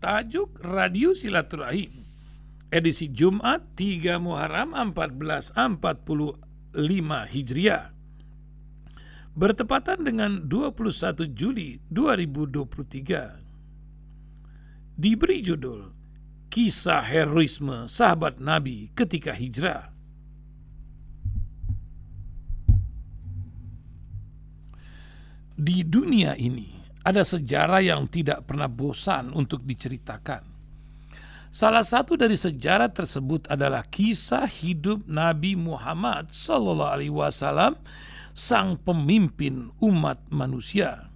tajuk 0.00 0.56
Radio 0.64 1.12
Silaturahim. 1.12 2.02
Edisi 2.72 3.12
Jumat 3.12 3.76
3 3.76 4.16
Muharram 4.16 4.72
1445 4.96 6.40
Hijriah. 7.28 7.92
Bertepatan 9.36 10.02
dengan 10.02 10.48
21 10.48 11.30
Juli 11.36 11.78
2023 11.92 13.40
diberi 15.00 15.40
judul 15.40 15.96
Kisah 16.50 17.00
Heroisme 17.00 17.86
Sahabat 17.86 18.42
Nabi 18.42 18.90
ketika 18.92 19.32
Hijrah. 19.32 19.88
Di 25.60 25.84
dunia 25.84 26.34
ini 26.40 26.79
ada 27.10 27.26
sejarah 27.26 27.82
yang 27.82 28.06
tidak 28.06 28.46
pernah 28.46 28.70
bosan 28.70 29.34
untuk 29.34 29.66
diceritakan. 29.66 30.46
Salah 31.50 31.82
satu 31.82 32.14
dari 32.14 32.38
sejarah 32.38 32.94
tersebut 32.94 33.50
adalah 33.50 33.82
kisah 33.82 34.46
hidup 34.46 35.02
Nabi 35.10 35.58
Muhammad 35.58 36.30
Sallallahu 36.30 36.94
Alaihi 36.94 37.10
Wasallam, 37.10 37.74
sang 38.30 38.78
pemimpin 38.78 39.74
umat 39.82 40.22
manusia. 40.30 41.10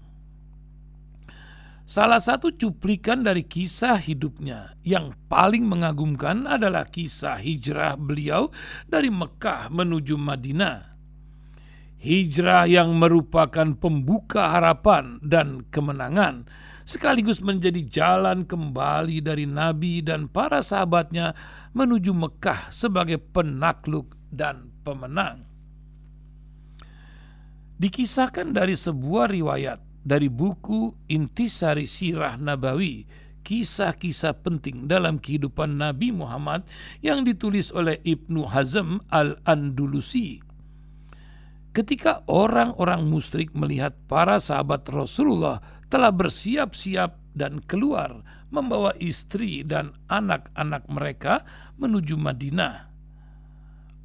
Salah 1.87 2.19
satu 2.19 2.51
cuplikan 2.51 3.23
dari 3.23 3.47
kisah 3.47 3.95
hidupnya 4.01 4.75
yang 4.83 5.15
paling 5.31 5.69
mengagumkan 5.69 6.49
adalah 6.51 6.89
kisah 6.89 7.39
hijrah 7.39 7.95
beliau 7.95 8.51
dari 8.91 9.13
Mekah 9.13 9.71
menuju 9.71 10.17
Madinah 10.19 10.94
hijrah 12.05 12.69
yang 12.69 13.01
merupakan 13.01 13.73
pembuka 13.73 14.53
harapan 14.53 15.17
dan 15.25 15.65
kemenangan, 15.73 16.45
sekaligus 16.85 17.41
menjadi 17.41 17.81
jalan 17.89 18.45
kembali 18.45 19.25
dari 19.25 19.49
Nabi 19.49 20.05
dan 20.05 20.29
para 20.29 20.61
sahabatnya 20.61 21.33
menuju 21.73 22.13
Mekah 22.13 22.69
sebagai 22.69 23.17
penakluk 23.17 24.13
dan 24.29 24.69
pemenang. 24.85 25.49
Dikisahkan 27.81 28.53
dari 28.53 28.77
sebuah 28.77 29.33
riwayat 29.33 29.81
dari 30.05 30.29
buku 30.29 31.09
Intisari 31.09 31.89
Sirah 31.89 32.37
Nabawi, 32.37 33.09
kisah-kisah 33.41 34.45
penting 34.45 34.85
dalam 34.85 35.17
kehidupan 35.17 35.81
Nabi 35.81 36.13
Muhammad 36.13 36.69
yang 37.01 37.25
ditulis 37.25 37.73
oleh 37.73 37.99
Ibnu 38.05 38.45
Hazm 38.53 39.01
Al-Andulusi 39.09 40.44
ketika 41.75 42.23
orang-orang 42.31 43.11
musyrik 43.11 43.51
melihat 43.53 43.99
para 44.07 44.39
sahabat 44.39 44.87
Rasulullah 44.87 45.59
telah 45.91 46.15
bersiap-siap 46.15 47.35
dan 47.35 47.59
keluar 47.67 48.23
membawa 48.55 48.95
istri 49.03 49.67
dan 49.67 49.91
anak-anak 50.07 50.87
mereka 50.87 51.43
menuju 51.75 52.15
Madinah. 52.15 52.95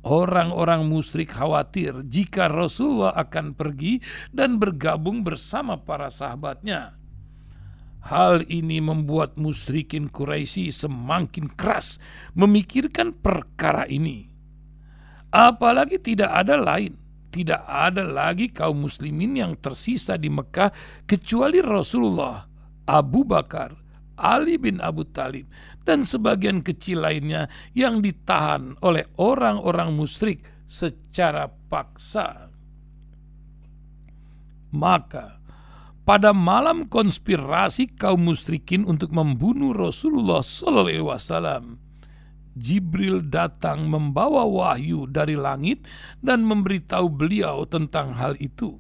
Orang-orang 0.02 0.90
musyrik 0.90 1.38
khawatir 1.38 2.02
jika 2.10 2.50
Rasulullah 2.50 3.14
akan 3.14 3.54
pergi 3.54 4.02
dan 4.34 4.58
bergabung 4.58 5.22
bersama 5.22 5.78
para 5.78 6.10
sahabatnya. 6.10 6.98
Hal 8.00 8.48
ini 8.48 8.80
membuat 8.80 9.36
musyrikin 9.36 10.08
Quraisy 10.08 10.72
semakin 10.72 11.52
keras 11.54 12.00
memikirkan 12.32 13.12
perkara 13.12 13.86
ini. 13.92 14.32
Apalagi 15.30 16.00
tidak 16.00 16.32
ada 16.32 16.56
lain 16.58 17.09
tidak 17.30 17.62
ada 17.66 18.02
lagi 18.02 18.50
kaum 18.50 18.86
muslimin 18.86 19.38
yang 19.38 19.54
tersisa 19.58 20.18
di 20.18 20.30
Mekah 20.30 20.74
kecuali 21.06 21.62
Rasulullah, 21.62 22.46
Abu 22.90 23.26
Bakar, 23.26 23.74
Ali 24.20 24.60
bin 24.60 24.84
Abu 24.84 25.08
Talib, 25.08 25.48
dan 25.88 26.04
sebagian 26.04 26.66
kecil 26.66 27.02
lainnya 27.06 27.48
yang 27.72 28.04
ditahan 28.04 28.76
oleh 28.84 29.08
orang-orang 29.18 29.96
musyrik 29.96 30.44
secara 30.70 31.48
paksa. 31.48 32.52
Maka 34.70 35.42
pada 36.06 36.34
malam 36.34 36.90
konspirasi 36.90 37.94
kaum 37.94 38.34
musyrikin 38.34 38.86
untuk 38.86 39.14
membunuh 39.14 39.74
Rasulullah 39.74 40.42
Sallallahu 40.42 40.86
Alaihi 40.90 41.06
Wasallam, 41.06 41.64
Jibril 42.58 43.26
datang 43.30 43.88
membawa 43.88 44.46
wahyu 44.46 45.06
dari 45.06 45.38
langit 45.38 45.86
dan 46.20 46.42
memberitahu 46.44 47.08
beliau 47.10 47.68
tentang 47.70 48.18
hal 48.18 48.34
itu. 48.42 48.78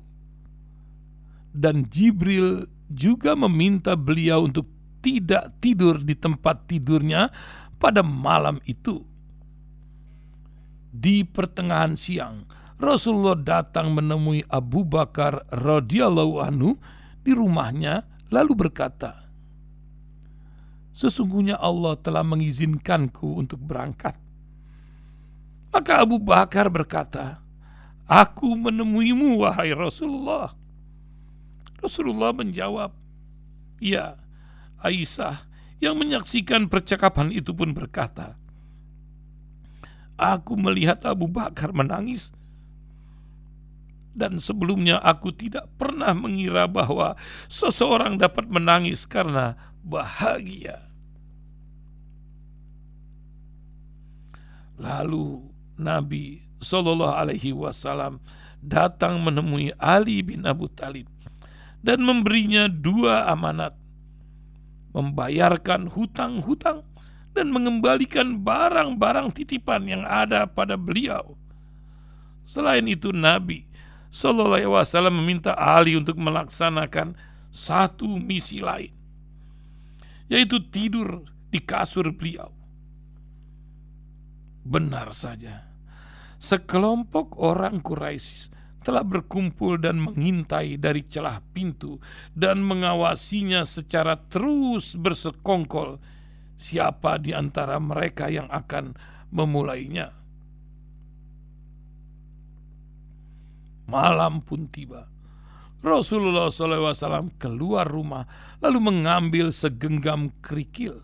Dan 1.53 1.90
Jibril 1.90 2.69
juga 2.90 3.38
meminta 3.38 3.94
beliau 3.94 4.50
untuk 4.50 4.66
tidak 5.00 5.62
tidur 5.63 6.02
di 6.02 6.18
tempat 6.18 6.68
tidurnya 6.68 7.30
pada 7.80 8.03
malam 8.03 8.59
itu. 8.68 9.06
Di 10.90 11.22
pertengahan 11.24 11.94
siang, 11.94 12.50
Rasulullah 12.81 13.38
datang 13.38 13.94
menemui 13.94 14.44
Abu 14.50 14.84
Bakar 14.84 15.46
radhiyallahu 15.53 16.41
anhu 16.41 16.75
di 17.22 17.31
rumahnya 17.38 18.07
lalu 18.34 18.68
berkata, 18.68 19.28
sesungguhnya 21.00 21.56
Allah 21.56 21.96
telah 21.96 22.28
mengizinkanku 22.28 23.40
untuk 23.40 23.64
berangkat. 23.64 24.20
Maka 25.72 26.04
Abu 26.04 26.20
Bakar 26.20 26.68
berkata, 26.68 27.40
Aku 28.04 28.60
menemuimu 28.60 29.40
wahai 29.40 29.72
Rasulullah. 29.72 30.52
Rasulullah 31.80 32.36
menjawab, 32.36 32.92
Ya, 33.80 34.20
Aisyah 34.84 35.48
yang 35.80 35.96
menyaksikan 35.96 36.68
percakapan 36.68 37.31
itu 37.31 37.56
pun 37.56 37.72
berkata, 37.72 38.36
Aku 40.20 40.60
melihat 40.60 41.00
Abu 41.08 41.31
Bakar 41.31 41.72
menangis 41.72 42.36
dan 44.12 44.36
sebelumnya 44.44 45.00
aku 45.00 45.31
tidak 45.31 45.72
pernah 45.80 46.12
mengira 46.12 46.68
bahwa 46.68 47.16
seseorang 47.48 48.20
dapat 48.20 48.52
menangis 48.52 49.08
karena 49.08 49.56
bahagia. 49.80 50.88
Lalu 54.79 55.44
Nabi 55.75 56.40
Shallallahu 56.63 57.12
Alaihi 57.12 57.51
Wasallam 57.51 58.23
datang 58.63 59.19
menemui 59.19 59.75
Ali 59.75 60.23
bin 60.23 60.47
Abu 60.47 60.72
Talib 60.72 61.07
dan 61.84 62.03
memberinya 62.03 62.67
dua 62.72 63.28
amanat, 63.28 63.75
membayarkan 64.95 65.91
hutang-hutang 65.91 66.84
dan 67.35 67.51
mengembalikan 67.51 68.39
barang-barang 68.44 69.35
titipan 69.35 69.88
yang 69.88 70.03
ada 70.07 70.47
pada 70.47 70.75
beliau. 70.75 71.35
Selain 72.47 72.84
itu 72.88 73.12
Nabi 73.12 73.68
Shallallahu 74.12 74.63
Alaihi 74.63 74.72
Wasallam 74.72 75.16
meminta 75.19 75.56
Ali 75.56 75.95
untuk 76.00 76.16
melaksanakan 76.19 77.19
satu 77.51 78.07
misi 78.19 78.63
lain, 78.63 78.95
yaitu 80.31 80.59
tidur 80.72 81.28
di 81.51 81.59
kasur 81.63 82.12
beliau 82.12 82.59
Benar 84.69 85.09
saja, 85.18 85.66
sekelompok 86.38 87.41
orang 87.41 87.81
Quraisy 87.81 88.53
telah 88.85 89.02
berkumpul 89.02 89.81
dan 89.81 89.97
mengintai 89.97 90.78
dari 90.78 91.03
celah 91.09 91.41
pintu 91.52 91.97
dan 92.38 92.62
mengawasinya 92.62 93.66
secara 93.66 94.16
terus 94.30 94.94
bersekongkol 94.94 95.97
siapa 96.53 97.18
di 97.18 97.34
antara 97.34 97.81
mereka 97.81 98.30
yang 98.30 98.46
akan 98.46 98.94
memulainya. 99.34 100.13
Malam 103.90 104.46
pun 104.46 104.69
tiba. 104.69 105.09
Rasulullah 105.80 106.51
SAW 106.51 107.40
keluar 107.40 107.88
rumah 107.88 108.28
lalu 108.59 108.94
mengambil 108.94 109.50
segenggam 109.50 110.30
kerikil 110.44 111.01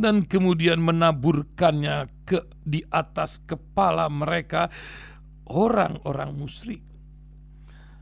dan 0.00 0.24
kemudian 0.24 0.80
menaburkannya 0.80 2.08
ke 2.32 2.40
di 2.64 2.80
atas 2.88 3.36
kepala 3.44 4.08
mereka 4.08 4.72
orang-orang 5.52 6.32
musyrik. 6.32 6.80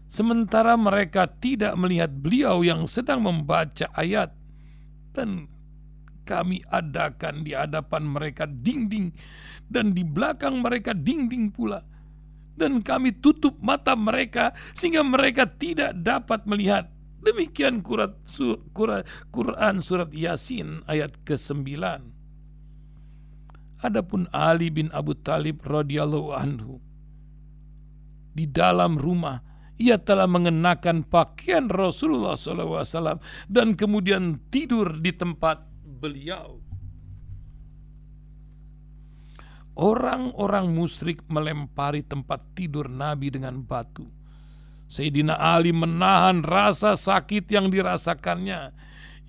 Sementara 0.07 0.79
mereka 0.79 1.27
tidak 1.27 1.75
melihat 1.75 2.15
beliau 2.15 2.63
yang 2.63 2.87
sedang 2.87 3.27
membaca 3.27 3.91
ayat 3.95 4.31
dan 5.11 5.51
kami 6.23 6.63
adakan 6.71 7.43
di 7.43 7.59
hadapan 7.59 8.07
mereka 8.07 8.47
dinding 8.47 9.11
dan 9.67 9.91
di 9.91 10.07
belakang 10.07 10.63
mereka 10.63 10.95
dinding 10.95 11.51
pula 11.51 11.83
dan 12.55 12.83
kami 12.87 13.19
tutup 13.19 13.59
mata 13.59 13.99
mereka 13.99 14.55
sehingga 14.75 15.03
mereka 15.03 15.47
tidak 15.47 15.95
dapat 15.99 16.47
melihat 16.47 16.91
Demikian 17.21 17.85
Quran 17.85 19.77
surat 19.85 20.09
Yasin 20.09 20.81
ayat 20.89 21.21
ke-9. 21.29 21.69
Adapun 23.81 24.29
Ali 24.31 24.69
bin 24.69 24.93
Abu 24.93 25.17
Talib 25.17 25.65
radhiyallahu 25.65 26.37
anhu 26.37 26.81
di 28.37 28.45
dalam 28.47 29.01
rumah 29.01 29.41
ia 29.81 29.97
telah 29.97 30.29
mengenakan 30.29 31.09
pakaian 31.09 31.65
Rasulullah 31.73 32.37
SAW 32.37 33.17
dan 33.49 33.73
kemudian 33.73 34.37
tidur 34.53 35.01
di 35.01 35.09
tempat 35.17 35.65
beliau. 35.81 36.61
Orang-orang 39.81 40.69
musyrik 40.77 41.25
melempari 41.33 42.05
tempat 42.05 42.45
tidur 42.53 42.93
Nabi 42.93 43.33
dengan 43.33 43.65
batu. 43.65 44.05
Sayyidina 44.93 45.41
Ali 45.41 45.73
menahan 45.73 46.45
rasa 46.45 46.93
sakit 46.93 47.49
yang 47.49 47.73
dirasakannya. 47.73 48.77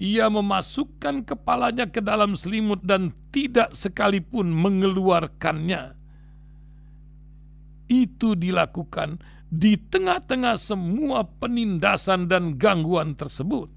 Ia 0.01 0.33
memasukkan 0.33 1.29
kepalanya 1.29 1.85
ke 1.85 2.01
dalam 2.01 2.33
selimut 2.33 2.81
dan 2.81 3.13
tidak 3.29 3.77
sekalipun 3.77 4.49
mengeluarkannya. 4.49 5.93
Itu 7.85 8.33
dilakukan 8.33 9.21
di 9.45 9.77
tengah-tengah 9.77 10.57
semua 10.57 11.21
penindasan 11.27 12.25
dan 12.25 12.57
gangguan 12.57 13.13
tersebut. 13.13 13.69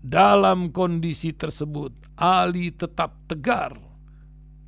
Dalam 0.00 0.72
kondisi 0.72 1.36
tersebut, 1.36 2.16
Ali 2.16 2.72
tetap 2.72 3.28
tegar 3.28 3.76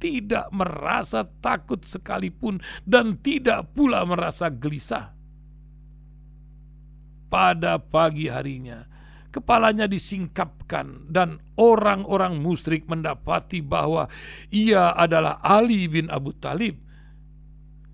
tidak 0.03 0.53
merasa 0.53 1.27
takut 1.43 1.83
sekalipun 1.83 2.61
dan 2.85 3.17
tidak 3.19 3.73
pula 3.73 4.05
merasa 4.05 4.53
gelisah. 4.53 5.17
Pada 7.29 7.77
pagi 7.77 8.27
harinya, 8.31 8.98
kepalanya 9.29 9.85
disingkapkan 9.85 11.09
dan 11.13 11.41
orang-orang 11.61 12.41
musyrik 12.41 12.89
mendapati 12.89 13.61
bahwa 13.61 14.09
ia 14.49 14.97
adalah 14.97 15.41
Ali 15.45 15.89
bin 15.89 16.09
Abu 16.09 16.33
Talib. 16.37 16.81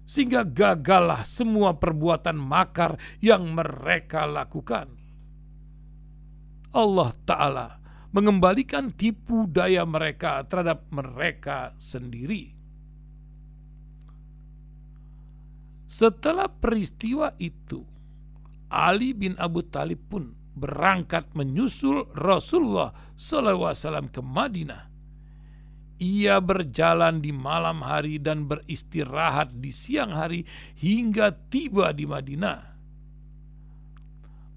Sehingga 0.04 0.44
gagallah 0.44 1.24
semua 1.24 1.80
perbuatan 1.80 2.36
makar 2.36 3.00
yang 3.24 3.56
mereka 3.56 4.28
lakukan. 4.28 4.92
Allah 6.74 7.10
Ta'ala 7.24 7.68
mengembalikan 8.12 8.92
tipu 8.92 9.48
daya 9.48 9.82
mereka 9.88 10.44
terhadap 10.44 10.86
mereka 10.92 11.72
sendiri. 11.80 12.54
Setelah 15.88 16.50
peristiwa 16.50 17.32
itu, 17.38 17.86
Ali 18.66 19.14
bin 19.14 19.38
Abu 19.38 19.62
Talib 19.62 20.02
pun 20.10 20.43
berangkat 20.54 21.30
menyusul 21.34 22.08
Rasulullah 22.14 22.94
SAW 23.14 24.10
ke 24.10 24.22
Madinah. 24.22 24.90
Ia 26.02 26.42
berjalan 26.42 27.22
di 27.22 27.30
malam 27.30 27.82
hari 27.82 28.18
dan 28.18 28.50
beristirahat 28.50 29.62
di 29.62 29.70
siang 29.70 30.10
hari 30.10 30.42
hingga 30.78 31.30
tiba 31.50 31.94
di 31.94 32.02
Madinah 32.02 32.74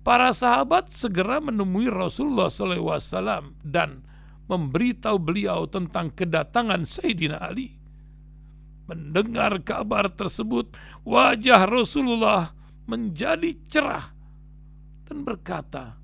para 0.08 0.32
sahabat 0.32 0.88
segera 0.88 1.44
menemui 1.44 1.92
Rasulullah 1.92 2.48
SAW 2.48 3.52
dan 3.60 4.08
memberitahu 4.48 5.20
beliau 5.20 5.68
tentang 5.68 6.16
kedatangan 6.16 6.88
Sayyidina 6.88 7.44
Ali. 7.44 7.76
Mendengar 8.88 9.60
kabar 9.68 10.08
tersebut, 10.08 10.72
wajah 11.04 11.68
Rasulullah 11.68 12.56
menjadi 12.88 13.52
cerah 13.68 14.16
dan 15.08 15.24
berkata, 15.24 15.96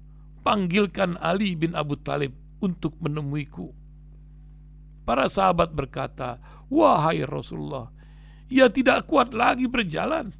"Panggilkan 0.41 1.19
Ali 1.19 1.59
bin 1.59 1.75
Abu 1.75 1.99
Talib 1.99 2.31
untuk 2.63 2.95
menemuiku." 3.03 3.75
Para 5.03 5.27
sahabat 5.27 5.75
berkata, 5.75 6.39
"Wahai 6.71 7.27
Rasulullah, 7.27 7.91
ia 8.47 8.71
tidak 8.71 9.11
kuat 9.11 9.35
lagi 9.35 9.67
berjalan." 9.67 10.31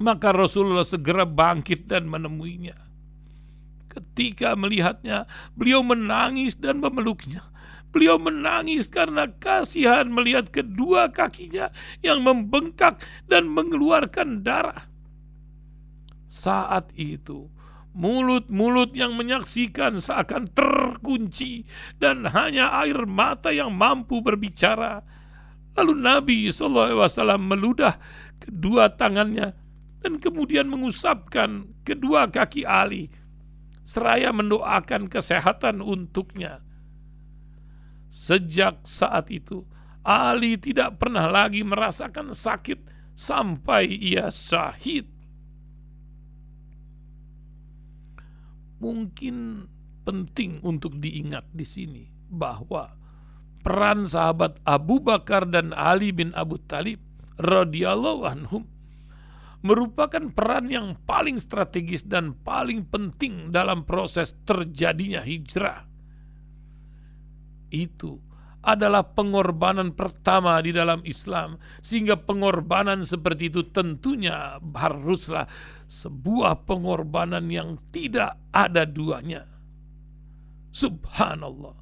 Maka 0.00 0.32
Rasulullah 0.32 0.84
segera 0.84 1.24
bangkit 1.24 1.88
dan 1.88 2.08
menemuinya. 2.08 2.76
Ketika 3.90 4.56
melihatnya, 4.56 5.28
beliau 5.56 5.84
menangis 5.84 6.56
dan 6.56 6.80
memeluknya. 6.80 7.44
Beliau 7.90 8.22
menangis 8.22 8.86
karena 8.86 9.26
kasihan 9.42 10.06
melihat 10.06 10.46
kedua 10.54 11.10
kakinya 11.10 11.74
yang 12.06 12.22
membengkak 12.22 13.02
dan 13.26 13.50
mengeluarkan 13.50 14.46
darah. 14.46 14.89
Saat 16.30 16.94
itu, 16.94 17.50
mulut-mulut 17.90 18.94
yang 18.94 19.18
menyaksikan 19.18 19.98
seakan 19.98 20.46
terkunci 20.54 21.66
dan 21.98 22.22
hanya 22.30 22.70
air 22.86 23.02
mata 23.02 23.50
yang 23.50 23.74
mampu 23.74 24.22
berbicara. 24.22 25.02
Lalu 25.74 25.94
Nabi 25.98 26.38
SAW 26.54 27.02
meludah 27.38 27.98
kedua 28.38 28.94
tangannya 28.94 29.58
dan 30.00 30.22
kemudian 30.22 30.70
mengusapkan 30.70 31.66
kedua 31.82 32.30
kaki 32.30 32.62
Ali 32.62 33.10
seraya 33.82 34.30
mendoakan 34.30 35.10
kesehatan 35.10 35.82
untuknya. 35.82 36.62
Sejak 38.06 38.86
saat 38.86 39.30
itu, 39.34 39.66
Ali 40.06 40.58
tidak 40.58 41.02
pernah 41.02 41.26
lagi 41.26 41.66
merasakan 41.66 42.30
sakit 42.30 42.86
sampai 43.18 43.90
ia 43.90 44.30
syahid. 44.30 45.19
Mungkin 48.80 49.68
penting 50.08 50.64
untuk 50.64 50.96
diingat 50.96 51.44
di 51.52 51.62
sini 51.68 52.04
bahwa 52.32 52.96
peran 53.60 54.08
sahabat 54.08 54.56
Abu 54.64 55.04
Bakar 55.04 55.44
dan 55.44 55.76
Ali 55.76 56.10
bin 56.16 56.32
Abu 56.32 56.56
Talib 56.64 56.98
radhiyallahu 57.36 58.22
anhum 58.24 58.64
merupakan 59.60 60.24
peran 60.32 60.72
yang 60.72 60.96
paling 61.04 61.36
strategis 61.36 62.08
dan 62.08 62.32
paling 62.32 62.88
penting 62.88 63.52
dalam 63.52 63.84
proses 63.84 64.32
terjadinya 64.48 65.20
hijrah. 65.20 65.84
Itu 67.68 68.24
adalah 68.60 69.04
pengorbanan 69.16 69.96
pertama 69.96 70.60
di 70.60 70.72
dalam 70.76 71.00
Islam, 71.08 71.56
sehingga 71.80 72.20
pengorbanan 72.20 73.04
seperti 73.04 73.48
itu 73.48 73.64
tentunya 73.72 74.60
haruslah 74.60 75.48
sebuah 75.88 76.68
pengorbanan 76.68 77.48
yang 77.48 77.80
tidak 77.90 78.36
ada 78.52 78.84
duanya. 78.84 79.48
Subhanallah. 80.70 81.74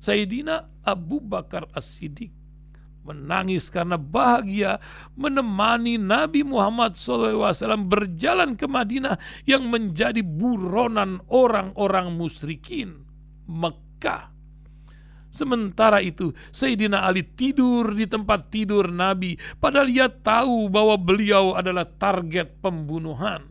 Sayyidina 0.00 0.84
Abu 0.84 1.20
Bakar 1.22 1.64
As-Siddiq 1.72 2.44
menangis 3.04 3.68
karena 3.68 4.00
bahagia 4.00 4.80
menemani 5.14 6.00
Nabi 6.00 6.40
Muhammad 6.40 6.96
SAW 6.96 7.52
berjalan 7.84 8.56
ke 8.56 8.64
Madinah 8.64 9.20
yang 9.44 9.68
menjadi 9.68 10.24
buronan 10.24 11.20
orang-orang 11.28 12.16
musyrikin 12.16 13.04
Mekah. 13.44 14.33
Sementara 15.34 15.98
itu 15.98 16.30
Sayyidina 16.54 17.02
Ali 17.02 17.26
tidur 17.26 17.90
di 17.90 18.06
tempat 18.06 18.54
tidur 18.54 18.86
Nabi 18.86 19.34
padahal 19.58 19.90
ia 19.90 20.06
tahu 20.06 20.70
bahwa 20.70 20.94
beliau 20.94 21.58
adalah 21.58 21.82
target 21.82 22.62
pembunuhan. 22.62 23.50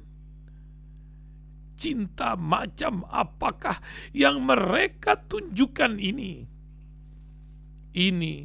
Cinta 1.75 2.39
macam 2.39 3.03
apakah 3.11 3.83
yang 4.15 4.39
mereka 4.39 5.19
tunjukkan 5.19 5.99
ini? 5.99 6.47
Ini 7.91 8.35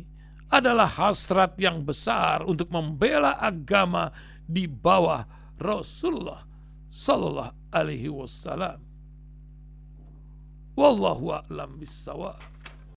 adalah 0.50 0.90
hasrat 0.90 1.54
yang 1.62 1.86
besar 1.86 2.42
untuk 2.42 2.74
membela 2.74 3.38
agama 3.38 4.10
di 4.50 4.66
bawah 4.66 5.22
Rasulullah 5.62 6.42
sallallahu 6.90 7.54
alaihi 7.70 8.10
wasallam. 8.10 8.82
Wallahu 10.74 11.38
a'lam 11.38 11.78
bissawab. 11.78 12.57